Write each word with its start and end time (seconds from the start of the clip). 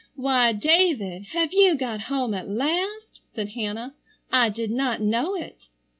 "Why, 0.15 0.51
David, 0.51 1.25
have 1.33 1.53
you 1.53 1.75
got 1.75 2.01
home 2.09 2.33
at 2.33 2.49
last?" 2.49 3.21
said 3.35 3.49
Hannah. 3.49 3.93
"I 4.31 4.49
did 4.49 4.71
not 4.71 4.99
know 4.99 5.35
it." 5.35 5.67